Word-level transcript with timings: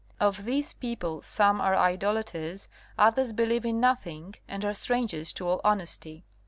Of 0.19 0.45
these 0.45 0.73
people 0.73 1.21
some 1.21 1.61
are 1.61 1.75
idolaters, 1.75 2.67
others 2.97 3.33
believe 3.33 3.65
in 3.67 3.79
nothing 3.79 4.33
and 4.47 4.65
are 4.65 4.73
strangers 4.73 5.31
to 5.33 5.47
all 5.47 5.61
honesty. 5.63 6.25